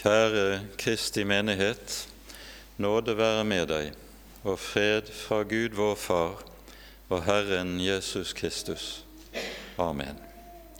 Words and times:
Kjære 0.00 0.60
Kristi 0.78 1.24
menighet. 1.24 2.08
Nåde 2.80 3.12
være 3.18 3.44
med 3.44 3.66
deg, 3.68 3.90
og 4.48 4.54
fred 4.56 5.10
fra 5.12 5.42
Gud 5.44 5.74
vår 5.76 5.98
Far 6.00 6.38
og 7.12 7.24
Herren 7.26 7.74
Jesus 7.84 8.32
Kristus. 8.32 9.04
Amen. 9.76 10.16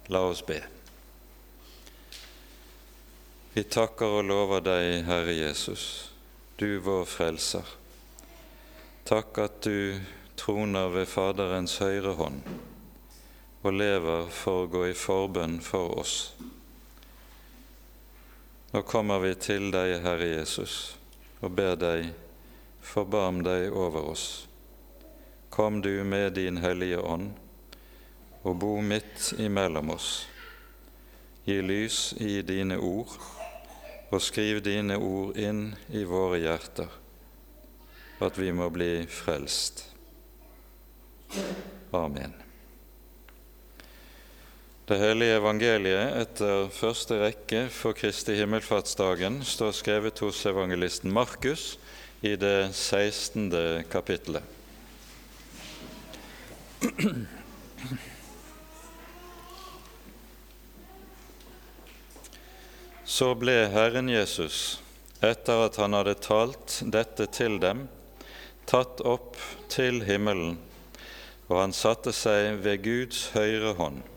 La 0.09 0.23
oss 0.25 0.41
be. 0.41 0.57
Vi 3.53 3.67
takker 3.69 4.23
og 4.23 4.25
lover 4.25 4.65
deg, 4.65 5.05
Herre 5.05 5.35
Jesus, 5.37 5.85
du 6.57 6.79
vår 6.81 7.05
Frelser. 7.05 7.75
Takk 9.05 9.43
at 9.45 9.59
du 9.69 10.01
troner 10.41 10.89
ved 10.97 11.05
Faderens 11.13 11.77
høyre 11.85 12.17
hånd 12.17 12.41
og 13.61 13.77
lever 13.77 14.33
for 14.33 14.65
å 14.65 14.73
gå 14.79 14.87
i 14.89 14.97
forbønn 14.97 15.61
for 15.61 16.01
oss. 16.01 16.17
Nå 18.71 18.83
kommer 18.83 19.19
vi 19.19 19.33
til 19.35 19.73
deg, 19.75 19.97
Herre 20.05 20.29
Jesus, 20.31 20.75
og 21.43 21.57
ber 21.59 21.75
deg, 21.75 22.13
forbarm 22.79 23.41
deg 23.43 23.73
over 23.75 24.13
oss. 24.13 24.27
Kom 25.51 25.81
du 25.83 26.05
med 26.07 26.37
din 26.39 26.61
Hellige 26.63 27.01
Ånd 27.03 27.33
og 28.47 28.55
bo 28.63 28.77
midt 28.81 29.33
imellom 29.43 29.91
oss. 29.91 30.11
Gi 31.45 31.57
lys 31.67 32.13
i 32.23 32.45
dine 32.47 32.79
ord, 32.79 33.17
og 34.11 34.23
skriv 34.23 34.61
dine 34.63 35.01
ord 35.03 35.35
inn 35.39 35.73
i 35.91 36.05
våre 36.07 36.39
hjerter, 36.39 36.95
at 38.23 38.39
vi 38.39 38.53
må 38.55 38.71
bli 38.71 38.93
frelst. 39.11 39.83
Amen. 41.91 42.50
Det 44.91 44.97
hellige 44.99 45.37
evangeliet 45.39 46.17
etter 46.19 46.65
første 46.75 47.15
rekke 47.21 47.61
for 47.71 47.95
Kristi 47.95 48.35
himmelfartsdagen 48.35 49.37
står 49.47 49.77
skrevet 49.79 50.19
hos 50.19 50.41
evangelisten 50.51 51.13
Markus 51.15 51.77
i 52.27 52.33
det 52.35 52.73
16. 52.75 53.85
kapittelet. 53.87 54.43
Så 63.07 63.31
ble 63.39 63.71
Herren 63.71 64.11
Jesus, 64.11 64.83
etter 65.23 65.67
at 65.71 65.79
han 65.79 65.95
hadde 66.01 66.19
talt 66.19 66.81
dette 66.83 67.31
til 67.31 67.63
dem, 67.63 67.87
tatt 68.67 69.07
opp 69.07 69.39
til 69.71 70.03
himmelen, 70.11 70.59
og 71.47 71.61
han 71.69 71.71
satte 71.71 72.11
seg 72.11 72.59
ved 72.67 72.83
Guds 72.91 73.29
høyre 73.39 73.79
hånd. 73.79 74.10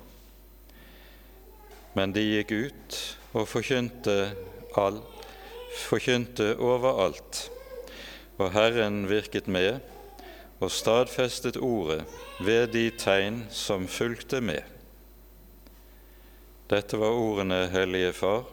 Men 1.94 2.14
de 2.14 2.24
gikk 2.26 2.52
ut 2.52 3.00
og 3.34 3.48
forkynte, 3.50 4.34
all, 4.80 5.02
forkynte 5.86 6.54
overalt, 6.58 7.48
og 8.42 8.54
Herren 8.56 9.04
virket 9.10 9.48
med 9.48 9.82
og 10.64 10.72
stadfestet 10.72 11.58
ordet 11.58 12.04
ved 12.42 12.72
de 12.74 12.88
tegn 12.98 13.44
som 13.52 13.88
fulgte 13.88 14.42
med. 14.42 14.64
Dette 16.72 16.98
var 16.98 17.18
ordene, 17.20 17.68
Hellige 17.74 18.14
Far. 18.14 18.48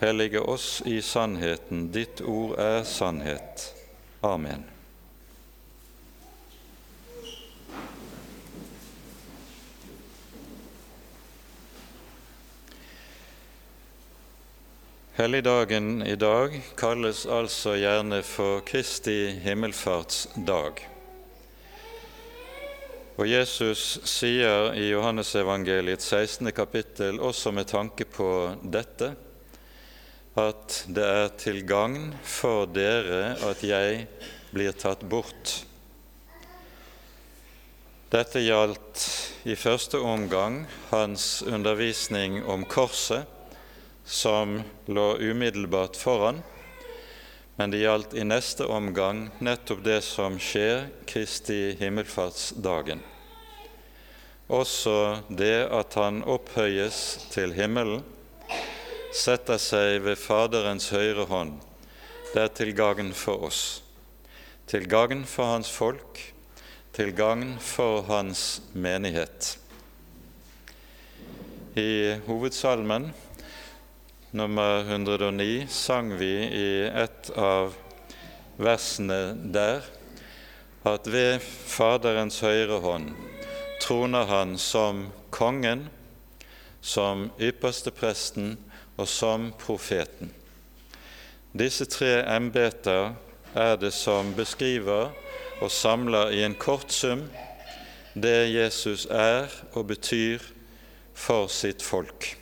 Hellige 0.00 0.40
oss 0.40 0.82
i 0.86 1.00
sannheten, 1.02 1.88
ditt 1.92 2.20
ord 2.20 2.54
er 2.60 2.84
sannhet. 2.84 3.70
Amen. 4.22 4.75
Helligdagen 15.16 16.02
i 16.02 16.12
dag 16.16 16.58
kalles 16.76 17.22
altså 17.24 17.72
gjerne 17.80 18.18
for 18.20 18.58
Kristi 18.68 19.30
himmelfartsdag. 19.40 20.82
Og 23.16 23.24
Jesus 23.24 23.84
sier 24.04 24.74
i 24.76 24.90
Johannesevangeliets 24.90 26.10
16. 26.12 26.50
kapittel, 26.52 27.16
også 27.16 27.48
med 27.56 27.64
tanke 27.70 28.04
på 28.04 28.28
dette, 28.60 29.08
at 30.36 30.76
det 30.84 31.06
er 31.08 31.32
til 31.40 31.62
gagn 31.64 32.10
for 32.20 32.68
dere 32.68 33.38
at 33.48 33.64
jeg 33.64 34.02
blir 34.52 34.76
tatt 34.76 35.06
bort. 35.08 35.54
Dette 38.12 38.44
gjaldt 38.44 39.06
i 39.48 39.56
første 39.56 39.96
omgang 39.96 40.66
hans 40.92 41.40
undervisning 41.40 42.42
om 42.44 42.68
korset, 42.68 43.24
som 44.06 44.62
lå 44.86 45.16
umiddelbart 45.18 45.96
foran, 45.96 46.42
men 47.56 47.70
det 47.70 47.82
gjaldt 47.82 48.14
i 48.14 48.24
neste 48.24 48.66
omgang 48.70 49.26
nettopp 49.38 49.82
det 49.84 50.00
som 50.04 50.38
skjer 50.38 50.86
Kristi 51.08 51.74
himmelfartsdagen. 51.80 53.00
Også 54.46 55.24
det 55.28 55.66
at 55.74 55.96
han 55.98 56.22
opphøyes 56.22 57.00
til 57.32 57.56
himmelen, 57.56 58.04
setter 59.16 59.58
seg 59.58 60.04
ved 60.04 60.20
Faderens 60.20 60.90
høyre 60.94 61.24
hånd. 61.26 61.56
Det 62.30 62.44
er 62.44 62.54
til 62.54 62.72
gagn 62.76 63.10
for 63.16 63.48
oss, 63.48 63.62
til 64.70 64.86
gagn 64.86 65.24
for 65.26 65.56
hans 65.56 65.72
folk, 65.72 66.20
til 66.94 67.10
gagn 67.16 67.56
for 67.58 68.04
hans 68.06 68.60
menighet. 68.76 69.56
I 71.76 72.20
hovedsalmen 72.28 73.10
nummer 74.30 74.80
109 74.80 75.66
sang 75.68 76.10
vi 76.18 76.32
i 76.42 76.70
et 76.86 77.30
av 77.38 77.74
versene 78.58 79.36
der 79.54 79.84
at 80.86 81.06
ved 81.10 81.38
Faderens 81.42 82.40
høyre 82.42 82.80
hånd 82.82 83.12
troner 83.82 84.26
han 84.26 84.56
som 84.58 85.06
kongen, 85.34 85.86
som 86.80 87.28
ypperste 87.42 87.92
presten 87.94 88.56
og 88.96 89.08
som 89.10 89.50
profeten. 89.60 90.32
Disse 91.56 91.86
tre 91.90 92.24
embeter 92.36 93.14
er 93.54 93.76
det 93.80 93.92
som 93.94 94.34
beskriver 94.36 95.12
og 95.60 95.70
samler 95.72 96.34
i 96.34 96.42
en 96.44 96.56
kort 96.58 96.92
sum 96.92 97.28
det 98.16 98.48
Jesus 98.52 99.06
er 99.10 99.52
og 99.74 99.86
betyr 99.92 100.42
for 101.14 101.48
sitt 101.52 101.84
folk. 101.84 102.34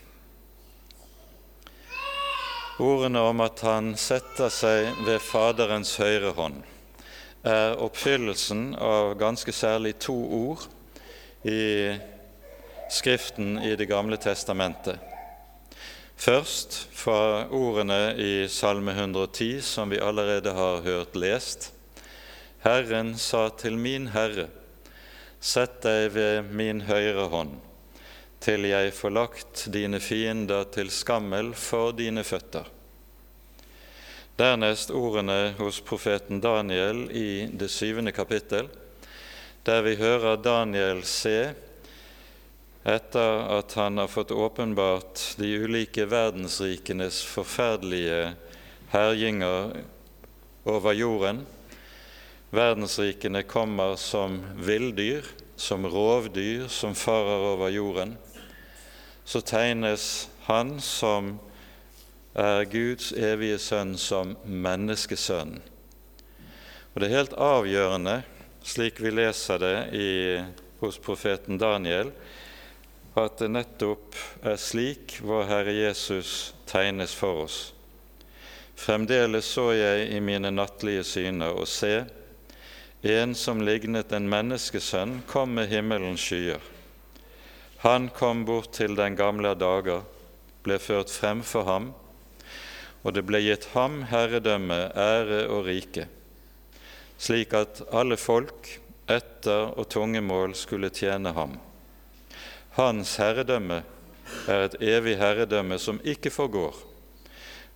Ordene 2.82 3.20
om 3.22 3.38
at 3.38 3.60
han 3.62 3.92
setter 3.94 4.50
seg 4.50 4.96
ved 5.06 5.20
Faderens 5.22 5.92
høyre 6.00 6.32
hånd, 6.34 6.56
er 7.46 7.76
oppfyllelsen 7.78 8.72
av 8.82 9.12
ganske 9.20 9.52
særlig 9.54 9.92
to 10.02 10.16
ord 10.16 10.64
i 11.46 11.94
Skriften 12.90 13.60
i 13.62 13.76
Det 13.78 13.86
gamle 13.86 14.18
testamentet. 14.18 14.98
Først 16.18 16.80
fra 16.90 17.46
ordene 17.46 18.16
i 18.18 18.48
Salme 18.50 18.90
110, 18.90 19.60
som 19.62 19.94
vi 19.94 20.02
allerede 20.02 20.50
har 20.58 20.82
hørt 20.82 21.14
lest. 21.14 21.70
Herren 22.66 23.14
sa 23.14 23.52
til 23.54 23.78
min 23.78 24.10
Herre, 24.10 24.48
sett 25.38 25.78
deg 25.86 26.10
ved 26.18 26.50
min 26.50 26.82
høyre 26.90 27.28
hånd 27.30 27.54
til 28.44 28.66
jeg 28.68 28.92
får 28.92 29.12
lagt 29.14 29.62
dine 29.72 30.00
fiender 30.04 30.66
til 30.74 30.90
skammel 30.92 31.54
for 31.56 31.94
dine 31.96 32.20
føtter. 32.26 32.66
Dernest 34.36 34.90
ordene 34.92 35.54
hos 35.56 35.78
profeten 35.80 36.42
Daniel 36.44 37.06
i 37.14 37.46
det 37.48 37.70
syvende 37.72 38.12
kapittel, 38.12 38.68
der 39.64 39.80
vi 39.86 39.94
hører 39.96 40.36
Daniel 40.44 41.00
se, 41.08 41.54
etter 42.84 43.46
at 43.54 43.72
han 43.80 44.02
har 44.02 44.10
fått 44.12 44.34
åpenbart 44.34 45.22
de 45.40 45.54
ulike 45.64 46.04
verdensrikenes 46.10 47.22
forferdelige 47.24 48.34
herjinger 48.92 49.72
over 50.68 50.98
jorden. 50.98 51.40
Verdensrikene 52.52 53.46
kommer 53.48 53.96
som 53.96 54.42
villdyr, 54.60 55.24
som 55.56 55.88
rovdyr 55.88 56.68
som 56.68 56.92
farer 56.98 57.48
over 57.54 57.72
jorden 57.72 58.18
så 59.24 59.40
tegnes 59.40 60.28
han 60.46 60.76
som 60.80 61.38
er 62.34 62.66
Guds 62.68 63.12
evige 63.12 63.58
sønn, 63.62 63.94
som 63.98 64.34
menneskesønn. 64.44 65.58
Og 66.94 67.00
Det 67.00 67.08
er 67.08 67.16
helt 67.16 67.36
avgjørende, 67.38 68.22
slik 68.62 69.00
vi 69.02 69.10
leser 69.10 69.58
det 69.58 69.76
i, 69.98 70.10
hos 70.80 70.98
profeten 70.98 71.58
Daniel, 71.58 72.12
at 73.14 73.38
det 73.38 73.50
nettopp 73.54 74.18
er 74.42 74.58
slik 74.58 75.20
vår 75.22 75.46
Herre 75.48 75.72
Jesus 75.74 76.52
tegnes 76.66 77.14
for 77.14 77.46
oss. 77.46 77.58
Fremdeles 78.74 79.46
så 79.46 79.70
jeg 79.72 80.08
i 80.16 80.20
mine 80.20 80.50
nattlige 80.50 81.04
syner 81.06 81.54
og 81.54 81.68
se, 81.70 82.02
en 83.04 83.34
som 83.38 83.60
lignet 83.62 84.12
en 84.16 84.28
menneskesønn, 84.28 85.20
kom 85.30 85.54
med 85.58 85.70
himmelens 85.70 86.24
skyer. 86.24 86.73
Han 87.84 88.08
kom 88.08 88.46
bort 88.48 88.70
til 88.72 88.94
den 88.96 89.12
gamle 89.12 89.50
dager, 89.60 90.06
ble 90.64 90.78
ført 90.80 91.10
frem 91.12 91.42
for 91.44 91.68
ham, 91.68 91.90
og 93.04 93.12
det 93.12 93.26
ble 93.28 93.42
gitt 93.44 93.66
ham 93.74 93.98
herredømme, 94.08 94.78
ære 94.96 95.42
og 95.52 95.66
rike, 95.66 96.06
slik 97.20 97.52
at 97.52 97.82
alle 97.92 98.16
folk 98.16 98.70
etter 99.04 99.74
og 99.76 99.84
tungemål 99.92 100.56
skulle 100.56 100.88
tjene 100.96 101.34
ham. 101.36 101.58
Hans 102.78 103.18
herredømme 103.20 103.82
er 104.48 104.64
et 104.64 104.80
evig 104.80 105.18
herredømme 105.20 105.76
som 105.76 106.00
ikke 106.00 106.32
forgår, 106.32 106.78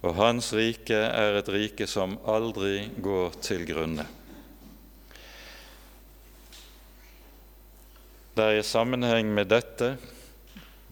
og 0.01 0.17
hans 0.17 0.55
rike 0.57 1.05
er 1.05 1.37
et 1.43 1.53
rike 1.53 1.85
som 1.85 2.17
aldri 2.25 2.87
går 2.97 3.37
til 3.45 3.69
grunne. 3.69 4.09
Det 8.39 8.45
er 8.47 8.61
i 8.61 8.63
sammenheng 8.63 9.33
med 9.35 9.49
dette 9.51 9.97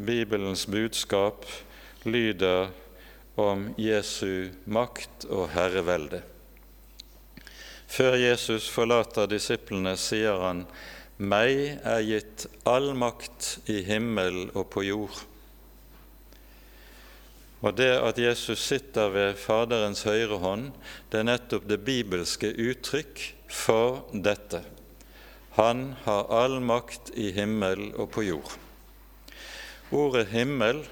Bibelens 0.02 0.64
budskap 0.66 1.44
lyder 2.02 2.72
om 3.38 3.68
Jesu 3.78 4.48
makt 4.66 5.28
og 5.30 5.52
herrevelde. 5.52 6.24
Før 7.86 8.18
Jesus 8.18 8.66
forlater 8.66 9.30
disiplene, 9.30 9.94
sier 9.94 10.42
han, 10.42 10.66
'Meg 11.22 11.78
er 11.86 12.02
gitt 12.02 12.48
all 12.66 12.96
makt 12.98 13.60
i 13.70 13.78
himmel 13.86 14.50
og 14.50 14.66
på 14.74 14.82
jord'. 14.82 15.22
Og 17.62 17.76
det 17.76 17.92
at 17.94 18.18
Jesus 18.18 18.58
sitter 18.58 19.08
ved 19.08 19.34
Faderens 19.34 20.02
høyre 20.02 20.38
hånd, 20.42 20.72
det 21.12 21.20
er 21.20 21.30
nettopp 21.30 21.68
det 21.68 21.84
bibelske 21.84 22.50
uttrykk 22.50 23.34
for 23.46 24.02
dette. 24.10 24.64
Han 25.56 25.94
har 26.04 26.26
all 26.28 26.58
makt 26.60 27.14
i 27.16 27.30
himmel 27.32 27.88
og 27.96 28.10
på 28.12 28.26
jord. 28.26 28.52
Ordet 29.90 30.28
'himmel' 30.28 30.84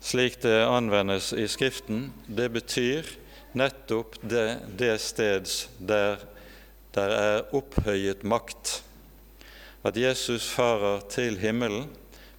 slik 0.00 0.42
det 0.42 0.66
anvendes 0.66 1.32
i 1.32 1.46
Skriften, 1.48 2.12
det 2.26 2.50
betyr 2.52 3.06
nettopp 3.52 4.16
det, 4.22 4.58
det 4.76 4.98
steds 5.00 5.68
der 5.78 6.20
der 6.94 7.12
er 7.14 7.54
opphøyet 7.54 8.24
makt. 8.26 8.80
At 9.86 9.96
Jesus 9.96 10.48
farer 10.50 11.00
til 11.08 11.38
himmelen, 11.38 11.86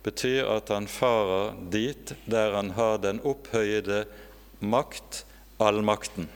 betyr 0.03 0.49
at 0.57 0.69
han 0.73 0.87
farer 0.91 1.55
dit 1.71 2.13
der 2.25 2.55
han 2.57 2.73
har 2.75 2.97
den 2.97 3.21
opphøyede 3.23 4.03
makt, 4.59 5.23
allmakten. 5.61 6.27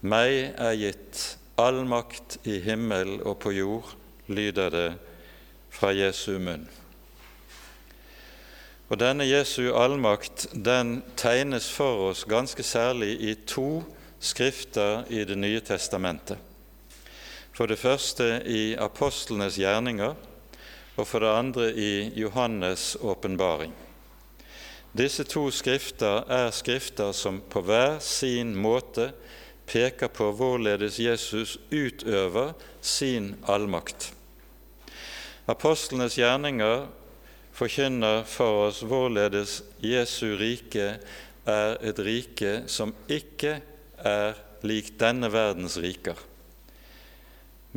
Meg 0.00 0.54
er 0.54 0.78
gitt 0.78 1.24
all 1.58 1.82
makt 1.84 2.38
i 2.46 2.60
himmel 2.62 3.18
og 3.26 3.40
på 3.42 3.52
jord, 3.52 3.94
lyder 4.30 4.70
det 4.70 4.90
fra 5.74 5.90
Jesu 5.92 6.38
munn. 6.38 6.68
Og 8.88 8.96
denne 9.00 9.26
Jesu 9.28 9.74
allmakt 9.76 10.46
den 10.54 11.02
tegnes 11.18 11.68
for 11.68 12.08
oss 12.08 12.24
ganske 12.24 12.64
særlig 12.64 13.18
i 13.20 13.34
to 13.44 13.82
skrifter 14.20 15.04
i 15.12 15.24
Det 15.24 15.36
nye 15.38 15.60
testamentet. 15.60 16.38
For 17.52 17.66
det 17.66 17.78
første 17.78 18.42
i 18.46 18.74
apostlenes 18.78 19.58
gjerninger, 19.58 20.14
og 20.96 21.06
for 21.06 21.18
det 21.18 21.28
andre 21.28 21.72
i 21.74 22.10
Johannes' 22.16 22.96
åpenbaring. 23.02 23.72
Disse 24.98 25.24
to 25.24 25.50
skrifter 25.50 26.24
er 26.30 26.50
skrifter 26.50 27.12
som 27.12 27.42
på 27.50 27.60
hver 27.62 27.98
sin 28.00 28.54
måte 28.56 29.12
peker 29.68 30.10
på 30.12 30.30
hvorledes 30.36 30.98
Jesus 30.98 31.56
utøver 31.70 32.54
sin 32.80 33.34
allmakt. 33.46 34.12
Apostlenes 35.48 36.18
gjerninger 36.18 36.88
forkynner 37.56 38.24
for 38.28 38.68
oss 38.68 38.82
hvorledes 38.86 39.62
Jesu 39.84 40.36
rike 40.38 40.98
er 41.48 41.78
et 41.80 42.00
rike 42.04 42.62
som 42.68 42.92
ikke 43.08 43.58
er 44.04 44.36
lik 44.66 44.92
denne 45.00 45.30
verdens 45.32 45.78
riker. 45.80 46.18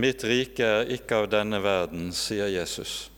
Mitt 0.01 0.23
rike 0.23 0.65
er 0.65 0.91
ikke 0.95 1.23
av 1.23 1.29
denne 1.31 1.59
verden, 1.63 2.11
sier 2.15 2.49
Jesus. 2.51 3.09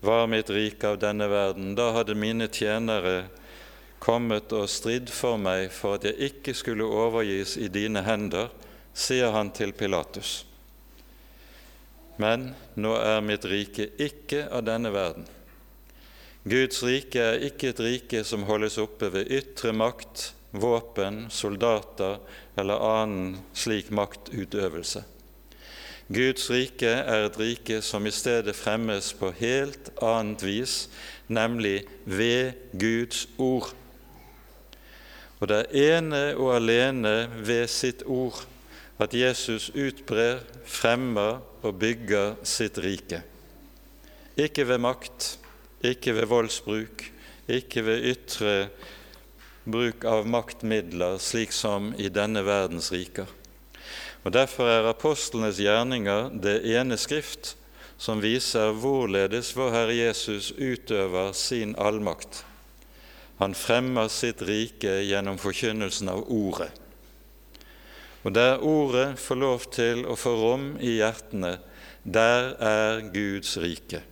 Var 0.00 0.28
mitt 0.30 0.50
rike 0.50 0.94
av 0.94 1.00
denne 1.02 1.26
verden, 1.28 1.74
da 1.76 1.90
hadde 1.96 2.16
mine 2.16 2.48
tjenere 2.48 3.26
kommet 4.00 4.52
og 4.56 4.68
stridd 4.72 5.12
for 5.12 5.38
meg 5.40 5.68
for 5.74 5.98
at 5.98 6.06
jeg 6.08 6.32
ikke 6.32 6.54
skulle 6.56 6.88
overgis 6.88 7.56
i 7.60 7.68
dine 7.72 8.02
hender, 8.06 8.48
sier 8.96 9.30
han 9.36 9.52
til 9.54 9.74
Pilatus. 9.76 10.40
Men 12.20 12.50
nå 12.76 12.96
er 13.00 13.22
mitt 13.24 13.46
rike 13.48 13.92
ikke 14.00 14.46
av 14.52 14.64
denne 14.66 14.90
verden. 14.92 15.28
Guds 16.48 16.82
rike 16.84 17.20
er 17.20 17.46
ikke 17.50 17.70
et 17.74 17.80
rike 17.84 18.20
som 18.24 18.46
holdes 18.48 18.78
oppe 18.80 19.10
ved 19.12 19.28
ytre 19.28 19.74
makt, 19.76 20.30
våpen, 20.50 21.26
soldater 21.30 22.18
eller 22.58 22.80
annen 22.80 23.34
slik 23.54 23.92
maktutøvelse. 23.94 25.04
Guds 26.10 26.48
rike 26.50 26.90
er 26.90 27.28
et 27.28 27.36
rike 27.38 27.78
som 27.86 28.08
i 28.08 28.10
stedet 28.10 28.56
fremmes 28.58 29.12
på 29.14 29.30
helt 29.38 29.92
annet 30.02 30.42
vis, 30.42 30.74
nemlig 31.28 31.84
ved 32.02 32.56
Guds 32.72 33.28
ord. 33.38 33.70
Og 35.40 35.48
det 35.48 35.58
er 35.58 35.96
ene 35.96 36.22
og 36.36 36.52
alene 36.58 37.14
ved 37.40 37.66
sitt 37.72 38.04
ord 38.04 38.42
at 39.00 39.14
Jesus 39.16 39.70
utbrer, 39.72 40.42
fremmer 40.68 41.40
og 41.64 41.78
bygger 41.80 42.36
sitt 42.44 42.78
rike. 42.84 43.22
Ikke 44.36 44.66
ved 44.68 44.82
makt, 44.84 45.38
ikke 45.84 46.14
ved 46.18 46.28
voldsbruk, 46.28 47.04
ikke 47.48 47.84
ved 47.86 48.04
ytre 48.12 48.54
bruk 49.64 50.04
av 50.04 50.28
maktmidler, 50.28 51.16
slik 51.20 51.52
som 51.56 51.94
i 51.96 52.12
denne 52.12 52.44
verdens 52.44 52.90
riker. 52.92 53.28
Og 54.24 54.34
Derfor 54.36 54.68
er 54.68 54.90
apostlenes 54.90 55.60
gjerninger 55.60 56.28
det 56.44 56.60
ene 56.68 57.00
skrift 57.00 57.54
som 58.00 58.20
viser 58.20 58.74
hvorledes 58.76 59.54
vår 59.56 59.72
Herre 59.72 59.96
Jesus 59.96 60.52
utøver 60.56 61.32
sin 61.36 61.74
allmakt. 61.80 62.44
Han 63.40 63.56
fremmer 63.56 64.08
sitt 64.12 64.42
rike 64.44 65.00
gjennom 65.08 65.40
forkynnelsen 65.40 66.12
av 66.12 66.26
Ordet. 66.28 66.70
Og 68.22 68.34
der 68.36 68.60
Ordet 68.60 69.14
får 69.18 69.40
lov 69.40 69.66
til 69.72 70.04
å 70.04 70.16
få 70.18 70.36
rom 70.36 70.70
i 70.76 70.98
hjertene, 71.00 71.56
der 72.04 72.54
er 72.60 73.04
Guds 73.12 73.56
rike 73.60 74.04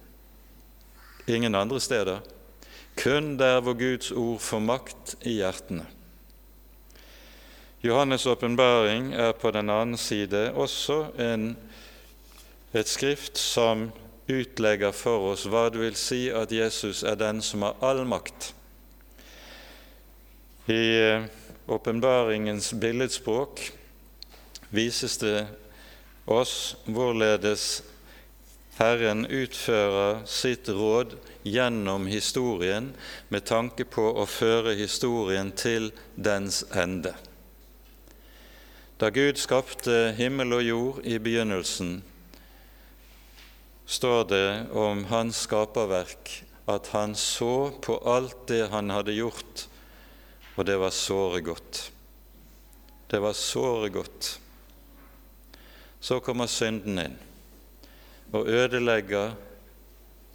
ingen 1.28 1.54
andre 1.54 1.80
steder, 1.80 2.18
kun 2.96 3.38
der 3.38 3.60
hvor 3.60 3.74
Guds 3.74 4.10
ord 4.10 4.40
får 4.40 4.60
makt 4.60 5.14
i 5.22 5.38
hjertene. 5.38 5.86
Johannes' 7.84 8.26
åpenbaring 8.26 9.12
er 9.14 9.32
på 9.32 9.50
den 9.54 9.70
annen 9.70 9.96
side 9.96 10.50
også 10.54 11.12
en, 11.18 11.52
et 12.74 12.88
skrift 12.88 13.38
som 13.38 13.90
utlegger 14.28 14.92
for 14.92 15.30
oss 15.30 15.46
hva 15.48 15.68
det 15.70 15.80
vil 15.80 15.96
si 15.96 16.26
at 16.34 16.52
Jesus 16.52 17.04
er 17.06 17.16
den 17.16 17.42
som 17.42 17.62
har 17.62 17.78
all 17.80 18.02
makt. 18.08 18.52
I 20.68 21.00
eh, 21.00 21.22
åpenbaringens 21.66 22.72
billedspråk 22.72 23.72
vises 24.68 25.16
det 25.18 25.46
oss 26.28 26.76
hvorledes 26.84 27.82
Herren 28.76 29.24
utfører 29.26 30.20
sitt 30.28 30.68
råd 30.68 31.14
gjennom 31.48 32.04
historien 32.06 32.90
med 33.32 33.46
tanke 33.48 33.86
på 33.88 34.04
å 34.20 34.26
føre 34.28 34.74
historien 34.76 35.54
til 35.56 35.88
dens 36.14 36.60
ende. 36.76 37.14
Da 39.00 39.08
Gud 39.14 39.40
skapte 39.40 40.12
himmel 40.20 40.52
og 40.58 40.62
jord 40.66 41.00
i 41.08 41.16
begynnelsen, 41.22 42.02
står 43.88 44.28
det 44.28 44.48
om 44.76 45.06
hans 45.08 45.46
skaperverk 45.48 46.36
at 46.68 46.92
han 46.92 47.16
så 47.16 47.72
på 47.80 47.96
alt 48.04 48.44
det 48.52 48.66
han 48.68 48.92
hadde 48.92 49.16
gjort, 49.16 49.64
og 50.58 50.66
det 50.66 50.74
var 50.76 50.90
såre 50.90 51.40
godt. 51.46 51.92
Det 53.06 53.20
var 53.22 53.32
såre 53.32 53.88
godt. 53.94 54.40
Så 56.00 56.18
kommer 56.20 56.50
synden 56.50 56.98
inn 56.98 57.18
og 58.34 58.48
ødelegger 58.50 59.36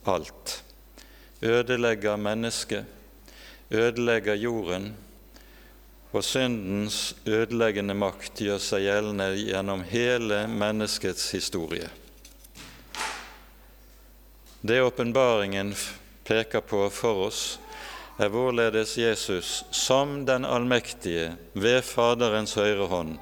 alt. 0.09 0.63
Ødelegger 1.43 2.15
mennesket, 2.15 2.85
ødelegger 3.71 4.39
jorden, 4.39 4.93
og 6.13 6.23
syndens 6.23 7.15
ødeleggende 7.25 7.93
makt 7.97 8.41
gjør 8.45 8.61
seg 8.63 8.85
gjeldende 8.87 9.27
gjennom 9.37 9.83
hele 9.89 10.45
menneskets 10.47 11.31
historie. 11.35 11.89
Det 14.63 14.79
åpenbaringen 14.81 15.75
peker 16.23 16.63
på 16.63 16.85
for 16.93 17.27
oss, 17.27 17.59
er 18.17 18.29
vårledes 18.29 18.97
Jesus, 18.97 19.63
som 19.71 20.25
den 20.25 20.45
allmektige, 20.45 21.33
ved 21.53 21.81
Faderens 21.81 22.53
høyre 22.59 22.87
hånd, 22.91 23.15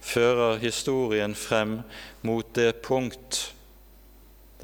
fører 0.00 0.60
historien 0.60 1.34
frem 1.34 1.80
mot 2.22 2.54
det 2.56 2.82
punkt 2.84 3.54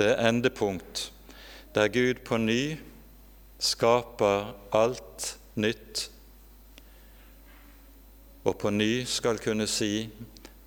det 0.01 0.15
endepunkt 0.21 1.11
der 1.75 1.89
Gud 1.93 2.23
på 2.25 2.39
ny 2.41 2.79
skaper 3.61 4.55
alt 4.73 5.27
nytt 5.61 6.07
og 8.45 8.57
på 8.63 8.73
ny 8.73 9.05
skal 9.05 9.39
kunne 9.45 9.69
si 9.69 10.09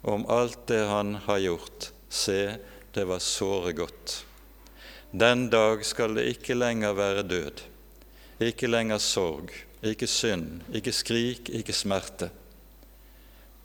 om 0.04 0.28
alt 0.30 0.68
det 0.70 0.84
han 0.86 1.16
har 1.26 1.40
gjort, 1.42 1.90
se, 2.10 2.56
det 2.94 3.06
var 3.10 3.24
såre 3.24 3.72
godt. 3.74 4.20
Den 5.12 5.48
dag 5.50 5.82
skal 5.88 6.14
det 6.18 6.28
ikke 6.36 6.58
lenger 6.58 6.94
være 6.94 7.24
død, 7.26 7.64
ikke 8.42 8.70
lenger 8.70 8.98
sorg, 8.98 9.52
ikke 9.84 10.08
synd, 10.08 10.62
ikke 10.74 10.94
skrik, 10.96 11.50
ikke 11.50 11.76
smerte. 11.76 12.30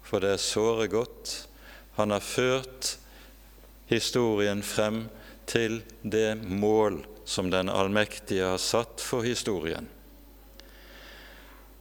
For 0.02 0.20
det 0.24 0.34
er 0.34 0.42
såre 0.42 0.88
godt. 0.88 1.34
Han 1.96 2.10
har 2.14 2.24
ført 2.24 2.96
historien 3.88 4.62
frem 4.62 5.06
til 5.48 5.80
det 6.02 6.36
mål 6.44 7.00
som 7.28 7.50
den 7.52 7.68
allmektige 7.68 8.44
har 8.44 8.60
satt 8.62 9.00
for 9.04 9.24
historien. 9.24 9.88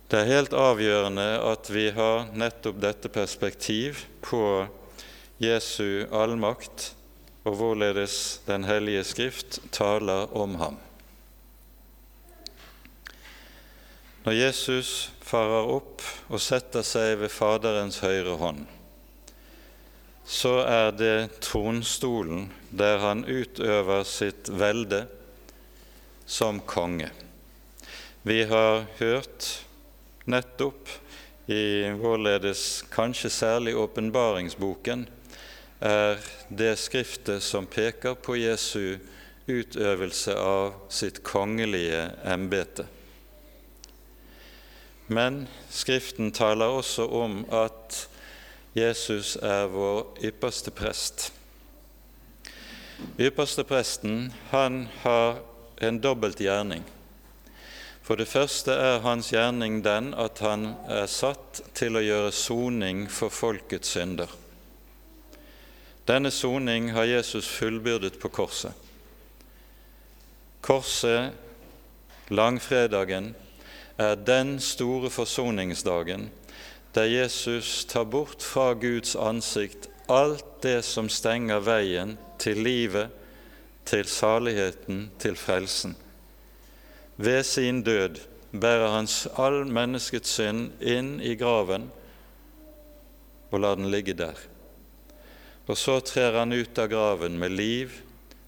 Det 0.07 0.21
er 0.21 0.29
helt 0.31 0.53
avgjørende 0.55 1.27
at 1.43 1.67
vi 1.71 1.89
har 1.91 2.29
nettopp 2.31 2.79
dette 2.79 3.11
perspektiv 3.11 4.05
på 4.23 4.41
Jesu 5.43 6.07
allmakt 6.15 6.93
og 7.43 7.59
hvorledes 7.59 8.39
Den 8.47 8.63
hellige 8.67 9.03
Skrift 9.07 9.59
taler 9.71 10.31
om 10.35 10.55
ham. 10.59 10.79
Når 14.27 14.35
Jesus 14.35 14.89
farer 15.23 15.69
opp 15.71 16.01
og 16.27 16.41
setter 16.43 16.83
seg 16.83 17.13
ved 17.21 17.31
Faderens 17.31 18.01
høyre 18.03 18.33
hånd, 18.41 18.65
så 20.27 20.57
er 20.67 20.89
det 20.91 21.37
tronstolen 21.45 22.49
der 22.75 22.99
han 22.99 23.21
utøver 23.23 24.03
sitt 24.03 24.51
velde 24.51 25.05
som 26.27 26.59
konge. 26.67 27.07
Vi 28.27 28.41
har 28.51 28.83
hørt 28.97 29.47
nettopp 30.27 30.91
i 31.47 31.87
vårledes 31.95 32.83
kanskje 32.91 33.31
særlig 33.31 33.77
åpenbaringsboken 33.79 35.07
er 35.79 36.19
det 36.51 36.73
skriftet 36.83 37.47
som 37.47 37.71
peker 37.71 38.19
på 38.19 38.35
Jesu 38.41 38.99
utøvelse 39.47 40.35
av 40.35 40.75
sitt 40.91 41.23
kongelige 41.23 42.09
embete. 42.27 42.89
Men 45.07 45.47
Skriften 45.71 46.31
taler 46.31 46.65
også 46.79 47.07
om 47.07 47.45
at 47.51 48.07
Jesus 48.75 49.35
er 49.41 49.69
vår 49.71 50.17
ypperste 50.27 50.71
prest. 50.71 51.31
Ypperste 53.19 53.63
presten 53.63 54.33
han 54.51 54.87
har 55.03 55.39
en 55.81 55.99
dobbelt 56.01 56.41
gjerning. 56.41 56.83
For 58.03 58.15
det 58.19 58.29
første 58.31 58.71
er 58.71 59.01
hans 59.03 59.31
gjerning 59.33 59.81
den 59.83 60.13
at 60.15 60.39
han 60.39 60.69
er 60.87 61.09
satt 61.11 61.61
til 61.75 61.97
å 61.97 62.03
gjøre 62.03 62.35
soning 62.35 63.07
for 63.11 63.33
folkets 63.33 63.95
synder. 63.97 64.31
Denne 66.07 66.31
soning 66.31 66.93
har 66.95 67.09
Jesus 67.09 67.49
fullbyrdet 67.51 68.15
på 68.21 68.31
korset. 68.31 68.71
Korset, 70.63 71.35
langfredagen, 72.31 73.33
er 73.97 74.15
den 74.15 74.59
store 74.61 75.09
forsoningsdagen 75.09 76.29
der 76.97 77.05
Jesus 77.11 77.85
tar 77.85 78.05
bort 78.09 78.41
fra 78.41 78.73
Guds 78.73 79.15
ansikt 79.15 79.89
alt 80.07 80.45
det 80.63 80.81
som 80.85 81.09
stenger 81.09 81.61
veien 81.61 82.15
til 82.41 82.61
livet, 82.63 83.11
til 83.85 84.07
saligheten, 84.09 85.11
til 85.19 85.35
frelsen. 85.35 85.95
Ved 87.17 87.43
sin 87.43 87.83
død 87.83 88.19
bærer 88.51 88.95
han 88.95 89.07
all 89.37 89.65
menneskets 89.69 90.37
synd 90.39 90.71
inn 90.81 91.17
i 91.21 91.35
graven 91.39 91.89
og 93.51 93.59
lar 93.61 93.77
den 93.79 93.91
ligge 93.91 94.15
der. 94.17 94.37
Og 95.67 95.77
så 95.77 95.99
trer 95.99 96.39
han 96.39 96.55
ut 96.55 96.79
av 96.79 96.89
graven 96.91 97.37
med 97.39 97.53
liv, 97.53 97.91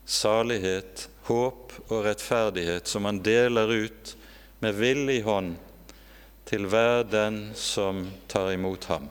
salighet, 0.05 1.09
håp 1.27 1.75
og 1.89 2.05
rettferdighet 2.07 2.87
som 2.87 3.05
han 3.05 3.21
deler 3.23 3.69
ut 3.85 4.15
med 4.59 4.75
villig 4.75 5.21
hånd 5.23 5.55
til 6.49 6.65
hver 6.67 7.03
den 7.07 7.51
som 7.55 8.07
tar 8.27 8.51
imot 8.55 8.89
ham. 8.89 9.07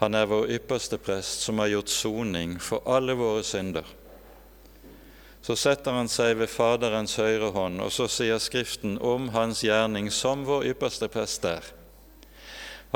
Han 0.00 0.16
er 0.16 0.28
vår 0.30 0.52
ypperste 0.56 0.96
prest 1.02 1.42
som 1.44 1.58
har 1.60 1.72
gjort 1.74 1.92
soning 1.92 2.54
for 2.62 2.86
alle 2.88 3.16
våre 3.18 3.42
synder. 3.44 3.84
Så 5.44 5.56
setter 5.56 5.96
han 5.96 6.08
seg 6.08 6.38
ved 6.40 6.52
Faderens 6.52 7.16
høyre 7.20 7.50
hånd, 7.52 7.80
og 7.84 7.92
så 7.92 8.06
sier 8.12 8.40
Skriften 8.40 8.96
om 9.00 9.28
hans 9.34 9.64
gjerning 9.64 10.08
som 10.12 10.46
vår 10.48 10.70
ypperste 10.72 11.08
prest 11.12 11.44
der, 11.44 11.64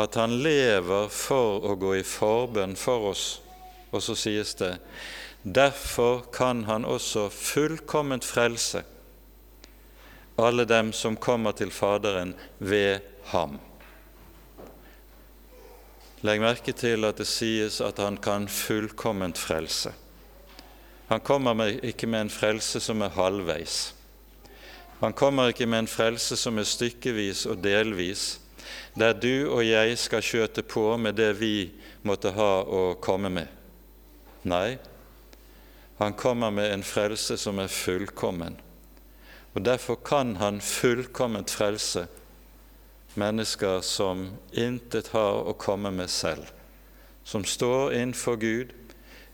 at 0.00 0.16
han 0.20 0.38
lever 0.44 1.10
for 1.12 1.64
å 1.68 1.76
gå 1.80 1.96
i 1.98 2.06
forbønn 2.06 2.76
for 2.76 3.10
oss. 3.12 3.26
Og 3.92 4.02
så 4.02 4.16
sies 4.18 4.56
det 4.58 4.74
derfor 5.44 6.24
kan 6.32 6.64
han 6.64 6.88
også 6.88 7.28
fullkomment 7.28 8.24
frelse 8.24 8.80
alle 10.36 10.64
dem 10.64 10.92
som 10.92 11.16
kommer 11.16 11.52
til 11.52 11.70
Faderen 11.70 12.34
ved 12.58 13.00
ham. 13.30 13.58
Legg 16.24 16.40
merke 16.40 16.72
til 16.72 17.04
at 17.04 17.20
det 17.20 17.28
sies 17.28 17.80
at 17.84 18.00
han 18.00 18.16
kan 18.16 18.48
fullkomment 18.48 19.38
frelse. 19.38 19.92
Han 21.08 21.20
kommer 21.20 21.54
med, 21.54 21.84
ikke 21.84 22.06
med 22.06 22.26
en 22.26 22.32
frelse 22.32 22.80
som 22.80 23.02
er 23.04 23.12
halvveis. 23.12 23.94
Han 25.00 25.12
kommer 25.12 25.52
ikke 25.52 25.66
med 25.66 25.84
en 25.84 25.90
frelse 25.90 26.36
som 26.36 26.58
er 26.58 26.66
stykkevis 26.66 27.44
og 27.46 27.60
delvis, 27.62 28.40
der 28.96 29.12
du 29.12 29.50
og 29.52 29.60
jeg 29.66 29.98
skal 30.00 30.24
skjøte 30.24 30.62
på 30.62 30.96
med 30.96 31.18
det 31.20 31.34
vi 31.38 31.70
måtte 32.02 32.32
ha 32.32 32.52
å 32.64 32.94
komme 33.04 33.28
med. 33.28 33.50
Nei, 34.48 34.78
han 36.00 36.16
kommer 36.16 36.50
med 36.50 36.72
en 36.72 36.82
frelse 36.82 37.36
som 37.38 37.60
er 37.60 37.68
fullkommen 37.68 38.56
og 39.54 39.62
Derfor 39.62 40.00
kan 40.02 40.36
han 40.36 40.60
fullkomment 40.60 41.50
frelse 41.50 42.08
mennesker 43.14 43.80
som 43.86 44.26
intet 44.50 45.12
har 45.14 45.44
å 45.46 45.54
komme 45.58 45.92
med 45.94 46.10
selv, 46.10 46.48
som 47.24 47.44
står 47.46 47.94
innenfor 47.94 48.38
Gud, 48.42 48.74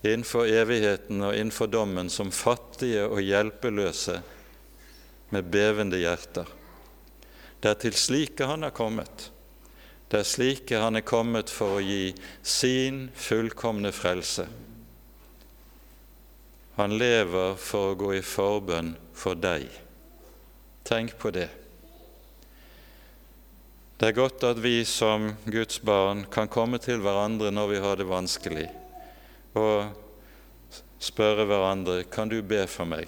innenfor 0.05 0.45
evigheten 0.49 1.21
og 1.25 1.35
innenfor 1.35 1.69
dommen 1.73 2.09
som 2.09 2.31
fattige 2.33 3.07
og 3.07 3.21
hjelpeløse 3.25 4.21
med 5.33 5.49
bevende 5.49 5.97
hjerter. 6.01 6.45
Det 7.61 7.69
er 7.69 7.81
til 7.81 7.97
slike 7.97 8.47
han 8.49 8.65
er 8.65 8.73
kommet. 8.73 9.29
Det 10.09 10.21
er 10.21 10.27
slike 10.27 10.81
han 10.81 10.97
er 10.99 11.05
kommet 11.07 11.49
for 11.53 11.77
å 11.77 11.85
gi 11.85 12.11
sin 12.43 13.07
fullkomne 13.15 13.93
frelse. 13.95 14.47
Han 16.77 16.97
lever 16.97 17.55
for 17.61 17.91
å 17.91 17.97
gå 17.99 18.17
i 18.17 18.25
forbønn 18.25 18.95
for 19.13 19.37
deg. 19.37 19.69
Tenk 20.91 21.17
på 21.17 21.29
det. 21.31 21.47
Det 23.95 24.09
er 24.09 24.17
godt 24.17 24.43
at 24.43 24.57
vi 24.59 24.81
som 24.83 25.29
Guds 25.47 25.77
barn 25.87 26.25
kan 26.27 26.51
komme 26.51 26.81
til 26.83 26.99
hverandre 26.99 27.47
når 27.47 27.69
vi 27.71 27.77
har 27.79 27.95
det 27.95 28.09
vanskelig, 28.09 28.65
og 29.55 29.87
spørre 30.99 31.47
hverandre 31.47 31.95
kan 32.11 32.27
du 32.27 32.41
be 32.43 32.65
for 32.67 32.91
meg. 32.91 33.07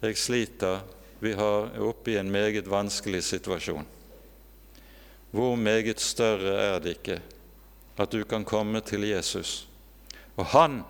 Jeg 0.00 0.16
sliter, 0.16 0.80
vi 1.20 1.34
er 1.36 1.76
oppe 1.84 2.14
i 2.14 2.18
en 2.22 2.32
meget 2.32 2.72
vanskelig 2.72 3.20
situasjon. 3.28 3.84
Hvor 5.36 5.60
meget 5.60 6.00
større 6.00 6.56
er 6.72 6.80
det 6.80 6.96
ikke 7.02 7.20
at 8.00 8.16
du 8.16 8.24
kan 8.24 8.48
komme 8.48 8.80
til 8.80 9.04
Jesus? 9.12 9.66
Og 10.40 10.54
han, 10.56 10.84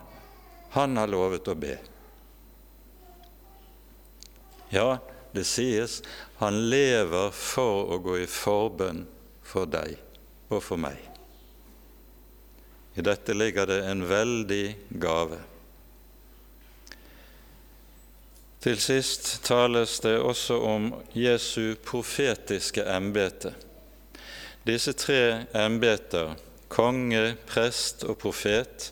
han 0.79 0.95
har 0.95 1.11
lovet 1.11 1.51
å 1.51 1.59
be. 1.59 1.75
Ja, 4.71 4.93
det 5.33 5.45
sies 5.49 6.01
han 6.41 6.57
lever 6.71 7.31
for 7.35 7.93
å 7.95 8.01
gå 8.03 8.19
i 8.23 8.29
forbønn 8.31 9.05
for 9.47 9.71
deg 9.71 9.97
og 10.51 10.63
for 10.65 10.81
meg. 10.81 10.99
I 12.99 13.05
dette 13.07 13.35
ligger 13.37 13.71
det 13.71 13.81
en 13.87 14.03
veldig 14.09 14.65
gave. 15.01 15.39
Til 18.61 18.77
sist 18.83 19.39
tales 19.47 20.01
det 20.05 20.19
også 20.21 20.59
om 20.69 20.91
Jesu 21.17 21.79
profetiske 21.81 22.85
embete. 22.85 23.55
Disse 24.69 24.93
tre 24.93 25.47
embeter, 25.57 26.35
konge, 26.69 27.37
prest 27.49 28.05
og 28.05 28.19
profet, 28.21 28.91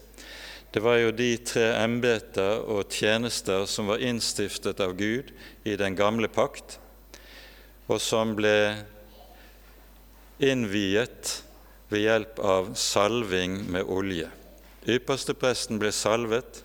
det 0.72 0.82
var 0.84 0.98
jo 1.00 1.12
de 1.16 1.30
tre 1.48 1.70
embeter 1.80 2.60
og 2.68 2.92
tjenester 2.92 3.64
som 3.70 3.88
var 3.88 4.02
innstiftet 4.04 4.80
av 4.84 4.92
Gud 4.98 5.30
i 5.64 5.76
den 5.80 5.96
gamle 5.96 6.28
pakt, 6.28 6.76
og 7.88 8.02
som 8.04 8.34
ble 8.36 8.76
innviet 10.44 11.38
ved 11.88 12.04
hjelp 12.04 12.42
av 12.44 12.74
salving 12.76 13.62
med 13.72 13.88
olje. 13.88 14.28
Ypperstepresten 14.88 15.80
ble 15.80 15.90
salvet, 15.92 16.60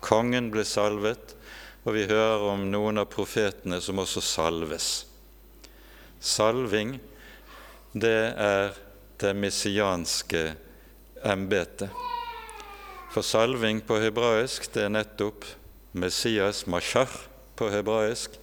kongen 0.00 0.52
ble 0.54 0.62
salvet, 0.64 1.34
og 1.82 1.96
vi 1.96 2.06
hører 2.06 2.46
om 2.52 2.68
noen 2.70 3.02
av 3.02 3.10
profetene 3.10 3.80
som 3.82 3.98
også 3.98 4.22
salves. 4.22 4.88
Salving, 6.20 6.98
det 7.92 8.20
er 8.36 8.78
det 9.20 9.34
messianske 9.36 10.46
embetet. 11.26 11.90
For 13.10 13.26
salving 13.26 13.80
på 13.82 13.96
hebraisk 13.98 14.68
det 14.70 14.84
er 14.86 14.92
nettopp 14.94 15.42
Messias, 15.98 16.62
Mashar 16.70 17.10
på 17.58 17.66
hebraisk. 17.72 18.36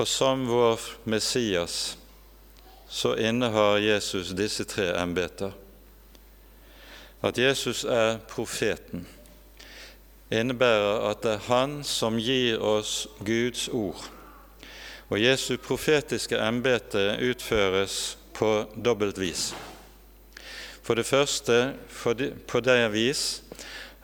Og 0.00 0.08
som 0.08 0.46
vår 0.48 0.80
Messias 1.04 1.98
så 2.88 3.12
innehar 3.20 3.76
Jesus 3.84 4.32
disse 4.32 4.64
tre 4.64 4.86
embeter. 5.02 5.52
At 7.20 7.38
Jesus 7.38 7.84
er 7.84 8.22
profeten, 8.28 9.04
innebærer 10.32 11.04
at 11.10 11.22
det 11.22 11.36
er 11.36 11.44
Han 11.50 11.76
som 11.84 12.16
gir 12.16 12.56
oss 12.64 13.04
Guds 13.20 13.68
ord. 13.68 14.00
Og 15.12 15.20
Jesu 15.20 15.56
profetiske 15.60 16.40
embete 16.40 17.18
utføres 17.20 18.16
på 18.32 18.64
dobbelt 18.74 19.20
vis. 19.20 19.52
For 20.84 20.94
det 20.94 21.06
første 21.08 21.74
på 21.96 22.60
det 22.60 22.80
vis 22.92 23.24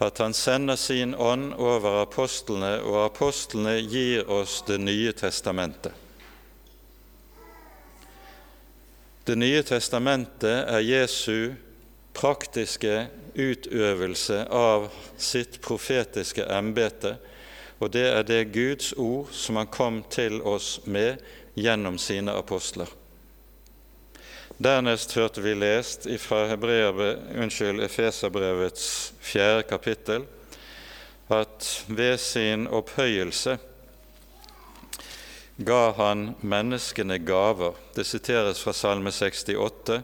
at 0.00 0.18
han 0.18 0.32
sender 0.32 0.78
sin 0.80 1.12
ånd 1.14 1.52
over 1.60 2.00
apostlene, 2.00 2.78
og 2.80 3.02
apostlene 3.04 3.76
gir 3.84 4.30
oss 4.32 4.62
Det 4.66 4.78
nye 4.80 5.12
testamentet. 5.12 5.92
Det 9.28 9.36
nye 9.36 9.62
testamentet 9.62 10.64
er 10.72 10.80
Jesu 10.80 11.52
praktiske 12.16 13.10
utøvelse 13.36 14.46
av 14.48 14.88
sitt 15.20 15.60
profetiske 15.62 16.48
embete, 16.48 17.18
og 17.78 17.92
det 17.92 18.06
er 18.08 18.24
det 18.24 18.52
Guds 18.56 18.94
ord 18.96 19.28
som 19.36 19.60
han 19.60 19.68
kom 19.68 20.00
til 20.10 20.40
oss 20.42 20.80
med 20.84 21.20
gjennom 21.54 21.98
sine 22.00 22.32
apostler. 22.32 22.88
Dernest 24.60 25.14
hørte 25.16 25.40
vi 25.40 25.54
lest 25.56 26.04
fra 26.20 26.42
Efeserbrevets 27.80 29.14
fjerde 29.24 29.62
kapittel 29.62 30.26
at 31.32 31.84
ved 31.88 32.18
sin 32.20 32.66
opphøyelse 32.68 33.54
ga 35.64 35.78
han 35.96 36.34
menneskene 36.44 37.16
gaver. 37.24 37.72
Det 37.96 38.04
siteres 38.04 38.60
fra 38.60 38.74
Salme 38.76 39.08
68 39.10 40.02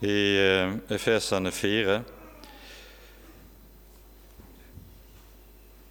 i 0.00 0.16
eh, 0.40 0.72
Efeserne 0.88 1.52
4. 1.52 1.98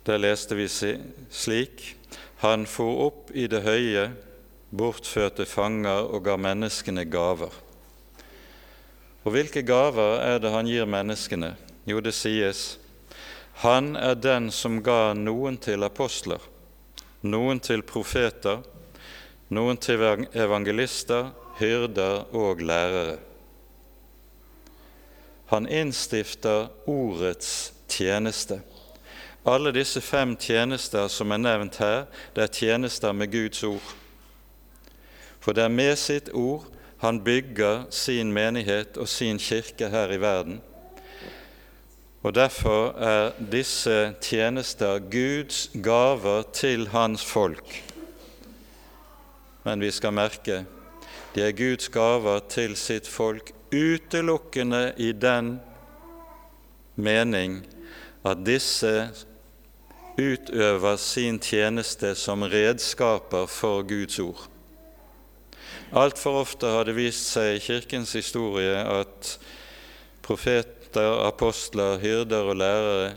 Der 0.06 0.18
leste 0.18 0.56
vi 0.58 0.66
slik.: 0.68 1.96
Han 2.42 2.66
for 2.66 3.06
opp 3.06 3.30
i 3.38 3.46
det 3.48 3.62
høye, 3.62 4.08
bortførte 4.74 5.46
fanger 5.46 6.10
og 6.10 6.26
ga 6.26 6.38
menneskene 6.42 7.06
gaver. 7.06 7.54
Og 9.24 9.32
hvilke 9.32 9.64
gaver 9.64 10.20
er 10.20 10.40
det 10.44 10.52
han 10.52 10.68
gir 10.68 10.88
menneskene? 10.90 11.54
Jo, 11.88 12.00
det 12.04 12.16
sies 12.16 12.74
han 13.62 13.96
er 13.96 14.16
den 14.16 14.50
som 14.52 14.80
ga 14.84 15.14
noen 15.14 15.60
til 15.62 15.86
apostler, 15.86 16.42
noen 17.22 17.62
til 17.64 17.84
profeter, 17.86 18.64
noen 19.54 19.78
til 19.78 20.02
evangelister, 20.34 21.30
hyrder 21.60 22.34
og 22.34 22.64
lærere. 22.66 23.20
Han 25.54 25.70
innstifter 25.70 26.72
ordets 26.90 27.74
tjeneste. 27.88 28.60
Alle 29.46 29.74
disse 29.76 30.02
fem 30.02 30.34
tjenester 30.40 31.08
som 31.12 31.32
er 31.32 31.44
nevnt 31.44 31.78
her, 31.84 32.08
det 32.34 32.48
er 32.48 32.56
tjenester 32.58 33.14
med 33.14 33.32
Guds 33.32 33.64
ord. 33.64 33.94
For 35.44 35.54
det 35.54 35.68
er 35.68 35.76
med 35.76 35.94
sitt 36.00 36.32
ord 36.34 36.66
han 37.04 37.20
bygger 37.24 37.84
sin 37.92 38.32
menighet 38.34 38.98
og 38.98 39.10
sin 39.12 39.38
kirke 39.38 39.90
her 39.92 40.12
i 40.12 40.22
verden. 40.22 40.62
Og 42.24 42.36
Derfor 42.36 42.96
er 42.96 43.32
disse 43.52 44.14
tjenester 44.22 45.00
Guds 45.12 45.70
gaver 45.84 46.46
til 46.54 46.88
hans 46.88 47.26
folk. 47.26 47.84
Men 49.64 49.84
vi 49.84 49.92
skal 49.92 50.16
merke 50.16 50.64
de 51.36 51.42
er 51.42 51.52
Guds 51.52 51.90
gaver 51.90 52.40
til 52.50 52.76
sitt 52.78 53.08
folk 53.10 53.52
utelukkende 53.74 54.94
i 54.98 55.12
den 55.12 55.58
mening 56.96 57.64
at 58.24 58.46
disse 58.46 59.10
utøver 60.14 60.96
sin 60.96 61.40
tjeneste 61.40 62.16
som 62.16 62.46
redskaper 62.46 63.46
for 63.50 63.82
Guds 63.82 64.20
ord. 64.20 64.53
Altfor 65.92 66.40
ofte 66.42 66.70
har 66.72 66.88
det 66.88 66.96
vist 66.98 67.28
seg 67.34 67.58
i 67.58 67.62
Kirkens 67.62 68.14
historie 68.18 68.80
at 68.80 69.38
profeter, 70.26 71.20
apostler, 71.28 72.00
hyrder 72.02 72.50
og 72.50 72.58
lærere 72.62 73.14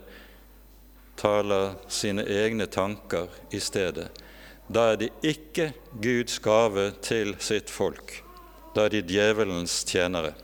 taler 1.16 1.76
sine 1.88 2.24
egne 2.28 2.66
tanker 2.66 3.30
i 3.54 3.60
stedet. 3.60 4.08
Da 4.68 4.92
er 4.92 4.98
de 5.00 5.10
ikke 5.22 5.70
Guds 6.02 6.40
gave 6.42 6.90
til 7.02 7.36
sitt 7.40 7.70
folk. 7.70 8.18
Da 8.74 8.86
er 8.86 8.96
de 8.96 9.04
djevelens 9.06 9.84
tjenere. 9.88 10.34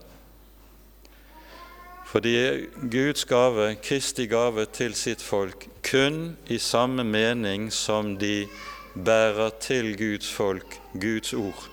For 2.07 2.21
de 2.21 2.33
er 2.39 2.63
Guds 2.93 3.25
gave, 3.25 3.75
Kristi 3.83 4.27
gave 4.29 4.67
til 4.73 4.95
sitt 4.95 5.23
folk, 5.25 5.67
kun 5.91 6.37
i 6.47 6.59
samme 6.59 7.05
mening 7.05 7.71
som 7.73 8.17
de 8.21 8.47
bærer 8.95 9.51
til 9.61 9.97
Guds 9.97 10.33
folk 10.33 10.81
Guds 11.01 11.33
ord 11.33 11.72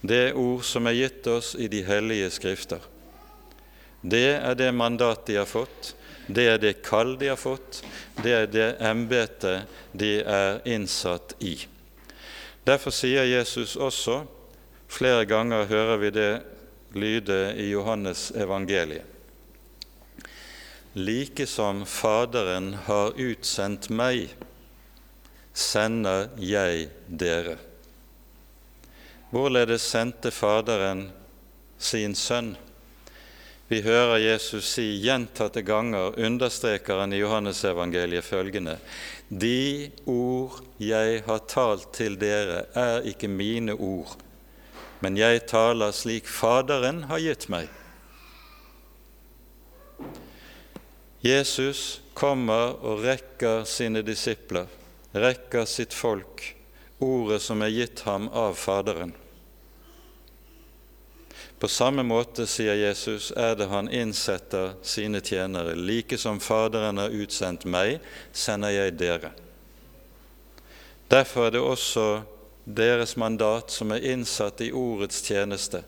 det 0.00 0.34
ord 0.34 0.62
som 0.64 0.86
er 0.86 0.96
gitt 0.98 1.26
oss 1.26 1.54
i 1.58 1.68
de 1.68 1.82
hellige 1.86 2.30
skrifter. 2.30 2.82
Det 4.00 4.38
er 4.38 4.54
det 4.54 4.70
mandat 4.74 5.26
de 5.26 5.40
har 5.40 5.48
fått, 5.48 5.94
det 6.28 6.44
er 6.46 6.58
det 6.62 6.74
kall 6.86 7.16
de 7.18 7.32
har 7.32 7.40
fått, 7.40 7.82
det 8.22 8.34
er 8.34 8.46
det 8.46 8.68
embete 8.84 9.62
de 9.92 10.18
er 10.22 10.60
innsatt 10.68 11.34
i. 11.42 11.56
Derfor 12.68 12.94
sier 12.94 13.26
Jesus 13.26 13.74
også, 13.76 14.22
flere 14.88 15.24
ganger 15.28 15.66
hører 15.70 16.02
vi 16.02 16.10
det 16.14 16.32
lyde 16.94 17.40
i 17.58 17.70
Johannes 17.72 18.30
evangeliet, 18.36 19.04
like 20.94 21.46
som 21.46 21.84
Faderen 21.86 22.72
har 22.86 23.12
utsendt 23.18 23.90
meg, 23.90 24.30
sender 25.52 26.28
jeg 26.40 26.88
dere. 27.06 27.58
Hvorledes 29.30 29.84
sendte 29.84 30.30
Faderen 30.32 31.10
sin 31.78 32.14
sønn? 32.16 32.54
Vi 33.68 33.82
hører 33.84 34.16
Jesus 34.22 34.70
si 34.72 34.86
gjentatte 35.02 35.60
ganger, 35.60 36.14
understreker 36.16 37.02
han 37.02 37.12
i 37.12 37.18
Johannesevangeliet 37.20 38.24
følgende.: 38.24 38.78
De 39.28 39.90
ord 40.08 40.62
jeg 40.80 41.20
har 41.26 41.44
talt 41.44 41.92
til 41.92 42.16
dere, 42.16 42.64
er 42.72 43.04
ikke 43.04 43.28
mine 43.28 43.76
ord, 43.76 44.16
men 45.04 45.20
jeg 45.20 45.44
taler 45.46 45.92
slik 45.92 46.24
Faderen 46.24 47.04
har 47.12 47.20
gitt 47.20 47.50
meg. 47.52 47.68
Jesus 51.20 52.00
kommer 52.14 52.78
og 52.80 53.04
rekker 53.04 53.66
sine 53.68 54.00
disipler, 54.00 54.72
rekker 55.12 55.68
sitt 55.68 55.92
folk, 55.92 56.54
ordet 56.98 57.42
som 57.42 57.62
er 57.62 57.74
gitt 57.74 58.00
ham 58.06 58.28
av 58.28 58.54
Faderen. 58.58 59.12
På 61.58 61.68
samme 61.68 62.04
måte, 62.06 62.46
sier 62.46 62.78
Jesus, 62.78 63.32
er 63.34 63.56
det 63.58 63.66
han 63.66 63.88
innsetter 63.90 64.76
sine 64.82 65.20
tjenere. 65.20 65.74
Like 65.74 66.18
som 66.18 66.38
Faderen 66.40 66.98
har 67.02 67.14
utsendt 67.14 67.66
meg, 67.66 67.98
sender 68.32 68.70
jeg 68.70 68.94
dere. 68.98 69.32
Derfor 71.10 71.48
er 71.48 71.56
det 71.56 71.62
også 71.64 72.08
deres 72.64 73.16
mandat 73.16 73.72
som 73.74 73.90
er 73.92 74.04
innsatt 74.12 74.60
i 74.60 74.72
ordets 74.76 75.22
tjeneste, 75.24 75.82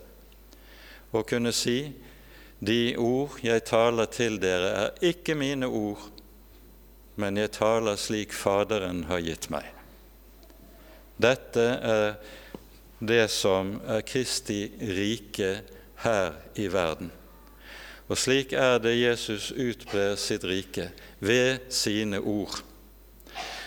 å 1.13 1.23
kunne 1.27 1.53
si 1.53 1.93
de 2.59 2.97
ord 2.97 3.39
jeg 3.45 3.65
taler 3.69 4.09
til 4.13 4.39
dere, 4.41 4.71
er 4.71 5.11
ikke 5.13 5.37
mine 5.37 5.69
ord, 5.69 6.03
men 7.21 7.37
jeg 7.37 7.53
taler 7.57 8.01
slik 8.01 8.33
Faderen 8.37 9.05
har 9.11 9.21
gitt 9.25 9.51
meg. 9.53 9.80
Dette 11.21 11.67
er 11.85 12.07
det 13.01 13.27
som 13.33 13.75
er 13.89 14.05
Kristi 14.07 14.63
rike 14.81 15.53
her 16.05 16.37
i 16.57 16.69
verden. 16.73 17.11
Og 18.11 18.19
slik 18.19 18.55
er 18.57 18.81
det 18.83 18.97
Jesus 18.99 19.51
utbrer 19.53 20.17
sitt 20.19 20.45
rike, 20.49 20.89
ved 21.21 21.69
sine 21.71 22.19
ord. 22.19 22.63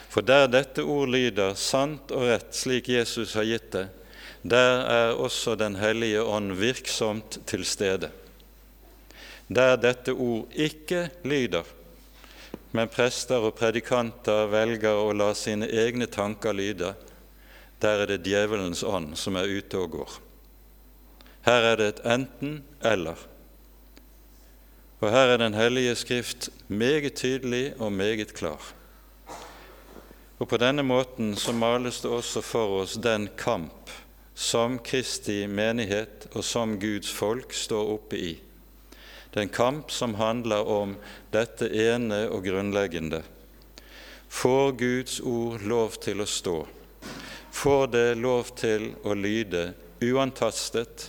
For 0.09 0.25
der 0.25 0.49
dette 0.51 0.83
ord 0.83 1.13
lyder 1.13 1.55
sant 1.57 2.11
og 2.13 2.27
rett, 2.27 2.49
slik 2.53 2.89
Jesus 2.91 3.37
har 3.37 3.47
gitt 3.47 3.71
det, 3.73 3.87
der 4.43 4.83
er 4.91 5.15
også 5.15 5.55
Den 5.55 5.77
hellige 5.79 6.21
ånd 6.21 6.51
virksomt 6.59 7.39
til 7.47 7.63
stede. 7.65 8.11
Der 9.47 9.77
dette 9.77 10.11
ord 10.11 10.51
ikke 10.51 11.09
lyder, 11.23 11.63
men 12.71 12.91
prester 12.91 13.45
og 13.45 13.55
predikanter 13.55 14.49
velger 14.51 14.99
å 14.99 15.13
la 15.15 15.31
sine 15.37 15.69
egne 15.69 16.09
tanker 16.11 16.53
lyde, 16.53 16.93
der 17.83 18.03
er 18.03 18.07
det 18.07 18.23
djevelens 18.23 18.83
ånd 18.83 19.17
som 19.19 19.35
er 19.35 19.49
ute 19.51 19.77
og 19.77 19.91
går. 19.97 20.19
Her 21.43 21.65
er 21.73 21.79
det 21.79 21.87
et 21.91 22.05
enten-eller. 22.07 23.19
Og 25.03 25.11
her 25.11 25.33
er 25.33 25.37
Den 25.37 25.53
hellige 25.53 25.95
Skrift 25.95 26.49
meget 26.67 27.13
tydelig 27.13 27.73
og 27.79 27.91
meget 27.91 28.33
klar. 28.33 28.73
Og 30.39 30.47
på 30.47 30.57
denne 30.57 30.83
måten 30.83 31.35
så 31.35 31.51
males 31.51 32.01
det 32.01 32.11
også 32.11 32.41
for 32.41 32.81
oss 32.81 32.95
den 32.95 33.29
kamp 33.37 33.91
som 34.35 34.79
Kristi 34.79 35.45
menighet 35.47 36.27
og 36.33 36.43
som 36.43 36.79
Guds 36.79 37.11
folk 37.11 37.53
står 37.53 37.93
oppe 37.93 38.17
i. 38.17 38.31
Det 39.33 39.39
er 39.39 39.47
en 39.47 39.49
kamp 39.49 39.91
som 39.91 40.15
handler 40.15 40.63
om 40.69 40.95
dette 41.33 41.67
ene 41.67 42.29
og 42.29 42.43
grunnleggende. 42.45 43.23
Får 44.29 44.71
Guds 44.71 45.19
ord 45.19 45.61
lov 45.61 45.99
til 46.01 46.21
å 46.21 46.29
stå? 46.29 46.57
Får 47.63 47.87
det 47.87 48.15
lov 48.19 48.49
til 48.59 48.89
å 49.07 49.13
lyde 49.15 49.69
uantastet 50.03 51.05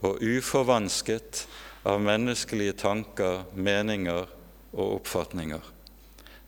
og 0.00 0.22
uforvansket 0.24 1.42
av 1.84 2.00
menneskelige 2.00 2.78
tanker, 2.80 3.42
meninger 3.52 4.24
og 4.72 4.94
oppfatninger? 5.02 5.60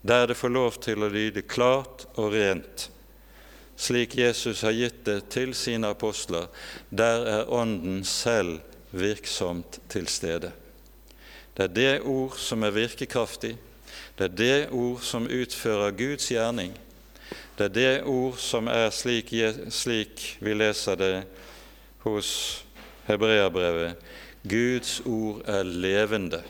Der 0.00 0.30
det 0.30 0.38
får 0.40 0.54
lov 0.54 0.78
til 0.80 1.04
å 1.04 1.10
lyde 1.12 1.44
klart 1.44 2.06
og 2.14 2.32
rent 2.38 2.86
slik 3.76 4.16
Jesus 4.16 4.64
har 4.64 4.72
gitt 4.72 5.04
det 5.04 5.18
til 5.28 5.52
sine 5.52 5.92
apostler, 5.92 6.48
der 6.88 7.28
er 7.34 7.52
Ånden 7.52 8.00
selv 8.08 8.62
virksomt 8.96 9.76
til 9.92 10.08
stede. 10.08 10.54
Det 11.52 11.68
er 11.68 11.76
det 11.82 11.92
ord 12.00 12.40
som 12.40 12.64
er 12.64 12.72
virkekraftig, 12.72 13.58
det 14.16 14.30
er 14.30 14.34
det 14.40 14.58
ord 14.72 15.04
som 15.04 15.28
utfører 15.28 15.92
Guds 16.00 16.32
gjerning. 16.32 16.72
Det 17.56 17.68
er 17.70 17.74
det 17.74 18.04
ord 18.10 18.36
som 18.42 18.68
er 18.68 18.90
slik, 18.94 19.32
slik 19.72 20.26
vi 20.44 20.54
leser 20.54 21.00
det 21.00 21.14
hos 22.04 22.30
Hebreabrevet. 23.08 23.96
Guds 24.46 25.00
ord 25.06 25.42
er 25.48 25.64
levende 25.66 26.42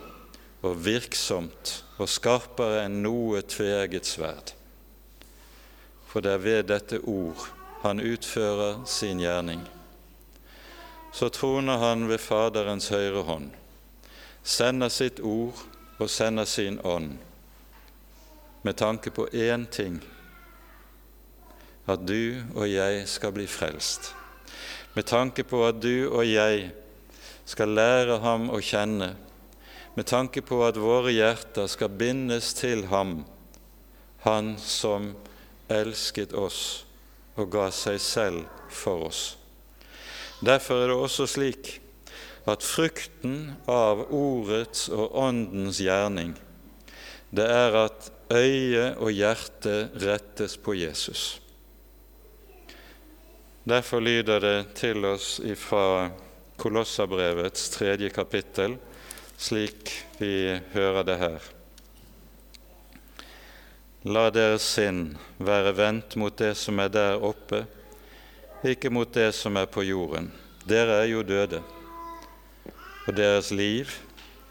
og 0.67 0.77
virksomt 0.85 1.81
og 1.97 2.11
skarpere 2.11 2.85
enn 2.85 3.03
noe 3.07 3.41
tveegget 3.47 4.09
sverd 4.09 4.57
for 6.17 6.25
det 6.25 6.33
er 6.33 6.39
ved 6.41 6.63
dette 6.71 6.99
ord 7.05 7.43
han 7.83 8.01
utfører 8.01 8.87
sin 8.89 9.19
gjerning. 9.21 9.61
Så 11.13 11.29
troner 11.29 11.77
han 11.77 12.07
ved 12.09 12.23
Faderens 12.25 12.89
høyre 12.89 13.21
hånd, 13.29 13.51
sender 14.41 14.89
sitt 14.89 15.21
ord 15.21 15.61
og 15.99 16.09
sender 16.09 16.49
sin 16.49 16.79
ånd, 16.81 17.19
med 18.65 18.79
tanke 18.81 19.13
på 19.13 19.29
én 19.29 19.67
ting 19.69 20.01
at 21.87 22.03
du 22.07 22.43
og 22.57 22.67
jeg 22.69 23.05
skal 23.09 23.35
bli 23.37 23.47
frelst, 23.51 24.13
med 24.95 25.07
tanke 25.07 25.45
på 25.47 25.63
at 25.67 25.79
du 25.83 26.09
og 26.09 26.25
jeg 26.27 26.71
skal 27.47 27.75
lære 27.77 28.19
ham 28.25 28.51
å 28.51 28.59
kjenne, 28.65 29.13
med 29.97 30.09
tanke 30.11 30.43
på 30.45 30.61
at 30.67 30.77
våre 30.81 31.15
hjerter 31.15 31.71
skal 31.71 31.95
bindes 31.95 32.53
til 32.59 32.85
ham, 32.91 33.23
han 34.27 34.57
som 34.61 35.15
elsket 35.73 36.35
oss 36.37 36.85
og 37.37 37.51
ga 37.55 37.71
seg 37.75 38.01
selv 38.03 38.45
for 38.73 39.07
oss. 39.09 39.23
Derfor 40.45 40.83
er 40.83 40.91
det 40.91 40.99
også 41.01 41.29
slik 41.31 41.77
at 42.47 42.67
frukten 42.67 43.57
av 43.71 44.05
Ordets 44.15 44.89
og 44.93 45.15
Åndens 45.17 45.81
gjerning, 45.83 46.35
det 47.31 47.47
er 47.51 47.75
at 47.87 48.11
øye 48.33 48.93
og 49.03 49.11
hjerte 49.15 49.89
rettes 50.03 50.57
på 50.61 50.77
Jesus. 50.79 51.41
Derfor 53.67 54.01
lyder 54.01 54.39
det 54.39 54.75
til 54.79 55.03
oss 55.05 55.41
fra 55.59 56.11
Kolossabrevets 56.55 57.65
tredje 57.75 58.13
kapittel, 58.15 58.77
slik 59.35 59.91
vi 60.21 60.55
hører 60.71 61.03
det 61.03 61.17
her. 61.19 61.49
La 64.07 64.29
deres 64.31 64.63
sinn 64.63 65.01
være 65.43 65.73
vendt 65.81 66.15
mot 66.15 66.37
det 66.39 66.53
som 66.55 66.79
er 66.79 66.93
der 66.95 67.19
oppe, 67.19 67.65
ikke 68.63 68.93
mot 68.95 69.11
det 69.11 69.33
som 69.35 69.59
er 69.59 69.67
på 69.67 69.83
jorden. 69.83 70.31
Dere 70.63 71.01
er 71.01 71.11
jo 71.11 71.25
døde, 71.27 71.59
og 73.09 73.19
deres 73.19 73.51
liv 73.51 73.91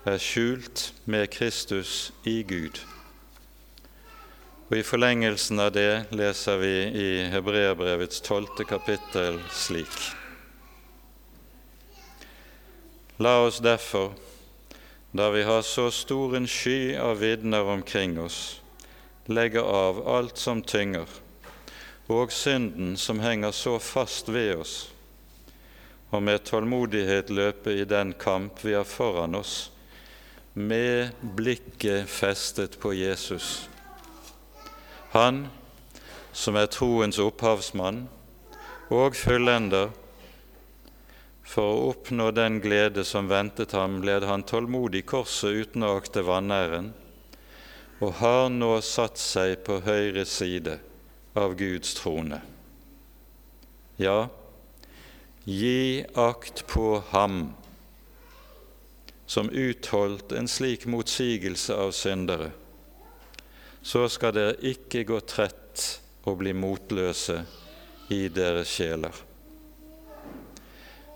er 0.03 0.19
skjult 0.19 0.89
med 1.07 1.31
Kristus 1.31 2.11
i 2.27 2.41
Gud. 2.43 2.83
Og 4.65 4.79
I 4.79 4.81
forlengelsen 4.81 5.59
av 5.61 5.75
det 5.75 6.07
leser 6.17 6.57
vi 6.57 6.75
i 6.97 7.09
Hebreabrevets 7.29 8.23
tolvte 8.25 8.65
kapittel 8.65 9.37
slik. 9.53 9.93
La 13.21 13.35
oss 13.45 13.59
derfor, 13.61 14.15
da 15.13 15.27
vi 15.29 15.43
har 15.45 15.61
så 15.61 15.91
stor 15.93 16.33
en 16.35 16.49
sky 16.49 16.95
av 16.97 17.21
vitner 17.21 17.69
omkring 17.75 18.17
oss, 18.19 18.39
legge 19.29 19.61
av 19.61 20.01
alt 20.09 20.41
som 20.41 20.65
tynger, 20.65 21.05
og 22.09 22.33
synden 22.33 22.97
som 22.97 23.21
henger 23.21 23.53
så 23.53 23.77
fast 23.77 24.33
ved 24.33 24.55
oss, 24.65 24.75
og 26.09 26.25
med 26.25 26.41
tålmodighet 26.49 27.29
løpe 27.29 27.77
i 27.77 27.85
den 27.85 28.17
kamp 28.17 28.65
vi 28.65 28.73
har 28.73 28.89
foran 28.89 29.37
oss, 29.37 29.69
med 30.57 31.13
blikket 31.37 32.09
festet 32.09 32.81
på 32.81 32.97
Jesus. 32.97 33.69
Han 35.15 35.45
som 36.35 36.57
er 36.59 36.67
troens 36.67 37.15
opphavsmann 37.23 38.01
og 38.91 39.15
fullender, 39.15 39.93
for 41.45 41.71
å 41.71 41.85
oppnå 41.93 42.31
den 42.35 42.57
glede 42.59 43.05
som 43.07 43.29
ventet 43.31 43.71
ham, 43.77 44.01
led 44.03 44.25
han 44.27 44.43
tålmodig 44.43 45.05
korset 45.07 45.61
uten 45.61 45.85
å 45.87 45.93
akte 46.01 46.25
vanæren 46.27 46.91
og 48.03 48.17
har 48.19 48.49
nå 48.51 48.73
satt 48.83 49.21
seg 49.21 49.61
på 49.63 49.77
høyre 49.85 50.25
side 50.27 50.79
av 51.39 51.55
Guds 51.55 51.95
trone. 51.95 52.41
Ja, 53.95 54.27
gi 55.47 56.03
akt 56.19 56.65
på 56.67 56.99
ham 57.13 57.53
som 59.25 59.47
utholdt 59.47 60.35
en 60.35 60.51
slik 60.51 60.83
motsigelse 60.91 61.79
av 61.87 61.95
syndere, 61.95 62.51
så 63.85 64.07
skal 64.09 64.33
dere 64.35 64.55
ikke 64.65 65.03
gå 65.05 65.19
trett 65.29 65.85
og 66.25 66.39
bli 66.41 66.55
motløse 66.57 67.37
i 68.13 68.25
deres 68.33 68.71
sjeler. 68.73 69.13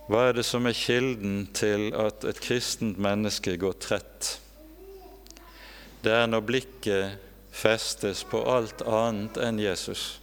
Hva 0.10 0.28
er 0.30 0.38
det 0.38 0.46
som 0.46 0.66
er 0.70 0.78
kilden 0.78 1.48
til 1.54 1.90
at 1.98 2.26
et 2.30 2.42
kristent 2.42 3.02
menneske 3.02 3.58
går 3.62 3.76
trett? 3.82 4.38
det 6.02 6.14
er 6.16 6.28
når 6.32 6.46
blikket 6.48 7.20
festes 7.52 8.24
på 8.28 8.40
alt 8.48 8.82
annet 8.88 9.38
enn 9.44 9.60
Jesus. 9.60 10.20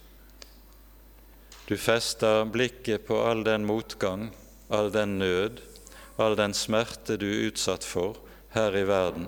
Du 1.67 1.75
fester 1.77 2.47
blikket 2.49 3.05
på 3.05 3.19
all 3.21 3.43
den 3.45 3.67
motgang, 3.67 4.31
all 4.73 4.89
den 4.93 5.17
nød, 5.21 5.61
all 6.17 6.37
den 6.39 6.55
smerte 6.57 7.19
du 7.21 7.27
er 7.29 7.51
utsatt 7.51 7.85
for 7.85 8.17
her 8.55 8.73
i 8.73 8.87
verden. 8.89 9.27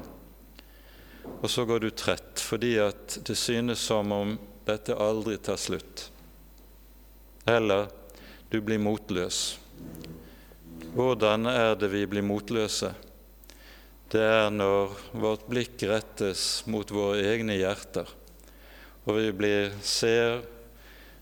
Og 1.39 1.49
så 1.49 1.65
går 1.65 1.85
du 1.85 1.89
trett 1.93 2.41
fordi 2.43 2.75
at 2.83 3.19
det 3.27 3.37
synes 3.39 3.83
som 3.89 4.11
om 4.15 4.37
dette 4.67 4.97
aldri 4.97 5.37
tar 5.37 5.59
slutt. 5.61 6.09
Eller 7.47 7.87
du 8.49 8.59
blir 8.61 8.81
motløs. 8.81 9.59
Hvordan 10.95 11.45
er 11.51 11.75
det 11.79 11.91
vi 11.93 12.03
blir 12.09 12.25
motløse? 12.25 12.93
det 14.09 14.21
er 14.25 14.47
når 14.49 14.95
vårt 15.21 15.43
blikk 15.49 15.83
rettes 15.85 16.63
mot 16.65 16.89
våre 16.89 17.21
egne 17.29 17.59
hjerter, 17.59 18.07
og 19.05 19.19
vi 19.19 19.29
blir, 19.37 19.75
ser 19.85 20.41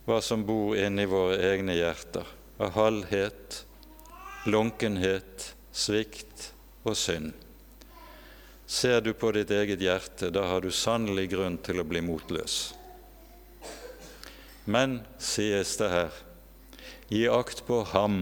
hva 0.08 0.22
som 0.24 0.46
bor 0.48 0.78
inni 0.80 1.04
våre 1.10 1.36
egne 1.50 1.76
hjerter 1.76 2.30
av 2.64 2.72
halvhet, 2.78 3.60
lunkenhet, 4.48 5.50
svikt 5.76 6.52
og 6.88 6.96
synd. 6.96 7.36
Ser 8.68 9.02
du 9.02 9.14
på 9.14 9.32
ditt 9.32 9.52
eget 9.52 9.80
hjerte, 9.82 10.28
da 10.30 10.44
har 10.52 10.62
du 10.62 10.72
sannelig 10.76 11.30
grunn 11.32 11.56
til 11.64 11.80
å 11.80 11.86
bli 11.88 12.02
motløs. 12.04 12.58
Men, 14.68 15.00
sies 15.24 15.78
det 15.80 15.88
her, 15.94 16.18
gi 17.08 17.24
akt 17.32 17.64
på 17.64 17.80
ham. 17.94 18.18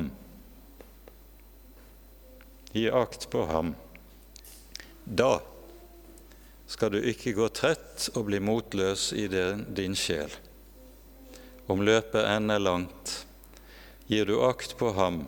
Gi 2.78 2.86
akt 2.94 3.26
på 3.34 3.42
ham. 3.50 3.74
Da 5.06 5.40
skal 6.70 6.94
du 6.94 7.00
ikke 7.02 7.34
gå 7.34 7.50
trett 7.50 8.12
og 8.14 8.28
bli 8.30 8.38
motløs 8.38 9.10
i 9.18 9.26
din 9.26 9.98
sjel. 9.98 10.30
Om 11.66 11.82
løpet 11.82 12.22
enn 12.22 12.54
er 12.54 12.62
langt, 12.62 13.16
gir 14.06 14.30
du 14.30 14.38
akt 14.46 14.78
på 14.78 14.94
ham, 14.94 15.24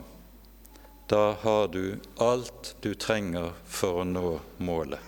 da 1.10 1.32
har 1.42 1.68
du 1.74 1.98
alt 2.22 2.76
du 2.84 2.92
trenger 2.94 3.54
for 3.66 4.04
å 4.04 4.06
nå 4.06 4.38
målet. 4.62 5.07